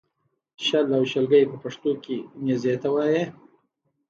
[0.65, 3.23] شل او شلګی په پښتو کې نېزې ته وایې